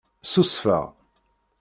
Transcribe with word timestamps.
Ssusfeɣ. 0.23 0.85